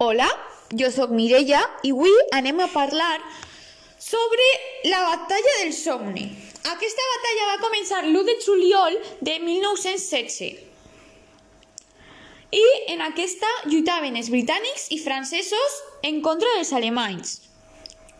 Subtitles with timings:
[0.00, 0.28] Hola,
[0.78, 3.16] jo sóc Mireia i avui anem a parlar
[3.98, 4.44] sobre
[4.86, 6.22] la batalla del Somni.
[6.70, 10.60] Aquesta batalla va començar l'1 de juliol de 1916.
[12.54, 12.62] I
[12.94, 17.34] en aquesta lluitaven els britànics i francesos en contra dels alemanys.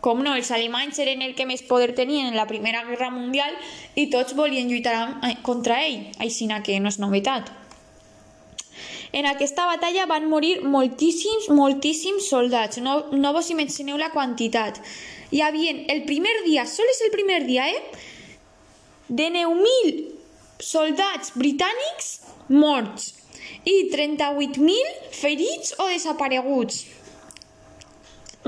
[0.03, 3.55] Com no, els alemanys eren el que més poder tenien en la Primera Guerra Mundial
[3.95, 4.99] i tots volien lluitar
[5.47, 7.55] contra ell, així que no és novetat.
[9.11, 12.77] En aquesta batalla van morir moltíssims, moltíssims soldats.
[12.85, 14.77] No, no vos imagineu la quantitat.
[15.33, 17.81] Hi havia el primer dia, sols el primer dia, eh?
[19.09, 20.05] De 9.000
[20.61, 22.09] soldats britànics
[22.53, 23.13] morts
[23.65, 26.83] i 38.000 ferits o desapareguts.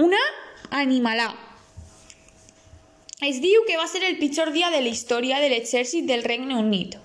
[0.01, 0.21] Una
[0.77, 1.31] animalà.
[3.21, 6.57] Es diu que va ser el pitjor dia de la història de l'exèrcit del Regne
[6.57, 6.97] Unit.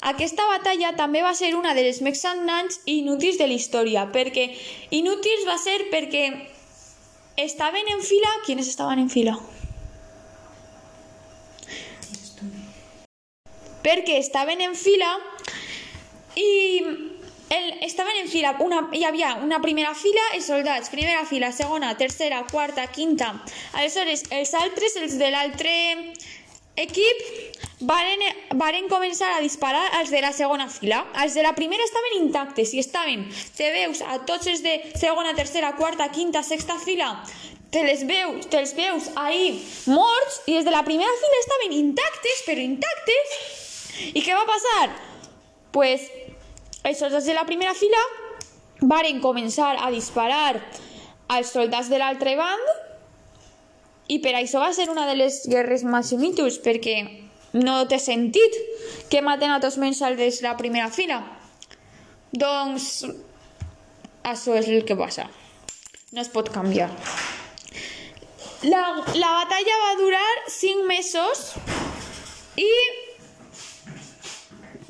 [0.00, 4.06] Aquesta batalla també va ser una de les més sagnants i inútils de la història,
[4.14, 4.46] perquè
[4.94, 6.24] inútils va ser perquè
[7.36, 8.30] estaven en fila...
[8.46, 9.34] Quines estaven en fila?
[13.82, 15.10] Perquè estaven en fila
[16.38, 16.48] i
[17.50, 21.94] el, estaven en fila, una, hi havia una primera fila, els soldats, primera fila, segona,
[21.96, 23.32] tercera, quarta, quinta.
[23.72, 25.72] Aleshores, els altres, els de l'altre
[26.78, 27.22] equip,
[27.88, 28.22] varen,
[28.58, 31.02] varen començar a disparar als de la segona fila.
[31.24, 33.26] Els de la primera estaven intactes i estaven,
[33.58, 37.12] te veus a tots els de segona, tercera, quarta, quinta, sexta fila,
[37.70, 39.58] te les veus, te els veus ahí
[39.92, 43.36] morts i els de la primera fila estaven intactes, però intactes.
[44.14, 44.88] I què va passar?
[45.74, 46.06] Pues
[46.86, 48.00] els soldats de la primera fila
[48.80, 50.56] varen començar a disparar
[51.28, 52.87] als soldats de l'altre band
[54.08, 56.96] i per això va ser una de les guerres inútils, perquè
[57.52, 58.56] no té sentit
[59.10, 61.22] que maten a tots menys als de la primera fila.
[62.32, 63.04] Doncs
[64.24, 65.28] això és el que passa.
[66.12, 66.90] No es pot canviar.
[68.64, 68.82] La,
[69.14, 71.52] la batalla va durar 5 mesos
[72.58, 72.66] i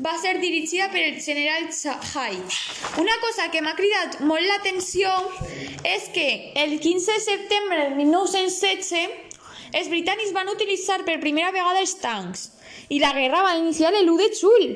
[0.08, 2.58] va ser dirigida per el general Hyde.
[3.02, 5.12] Una cosa que m'ha cridat molt l'atenció
[5.84, 9.26] és que el 15 de setembre de 1916
[9.78, 12.46] els britànics van utilitzar per primera vegada els tancs
[12.88, 14.70] i la guerra va iniciar el 1 de juny,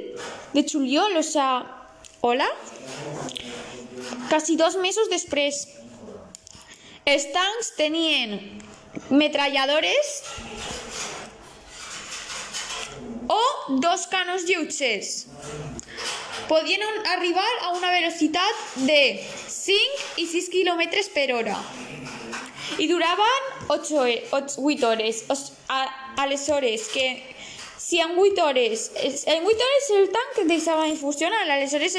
[0.52, 1.64] de juliol, o sea,
[2.20, 2.48] hola?
[4.28, 5.64] Quasi dos mesos després.
[7.08, 8.36] Els tancs tenien
[9.08, 10.12] metralladores
[13.32, 15.26] o dos canons lleugers.
[16.48, 16.82] Podien
[17.14, 19.02] arribar a una velocitat de
[19.48, 21.58] 5 i 6 km per hora
[22.78, 25.24] i duraven 8, 8, 8 hores.
[26.16, 27.34] Aleshores, que
[27.78, 28.90] si en 8 hores,
[29.26, 31.96] en 8 hores el tanc deixava de funcionar, aleshores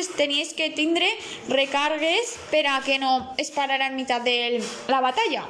[0.54, 1.10] que tindre
[1.50, 5.46] recargues per a que no es en meitat de la batalla.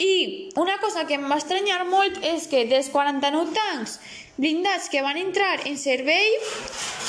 [0.00, 3.98] I una cosa que em va estranyar molt és que dels 49 tancs
[4.40, 6.38] blindats que van entrar en servei,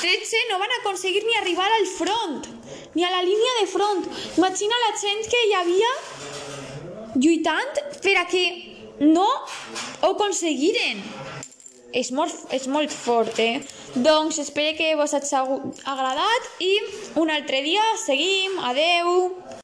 [0.02, 2.44] 13 no van aconseguir ni arribar al front,
[2.92, 4.04] ni a la línia de front.
[4.36, 5.92] Imagina la gent que hi havia
[7.16, 8.44] lluitant per a que
[9.00, 11.00] no ho aconseguiren.
[11.92, 13.60] És molt, és molt fort, eh?
[13.94, 16.72] Doncs espero que vos hagi agradat i
[17.20, 18.56] un altre dia seguim.
[18.64, 19.41] Adeu!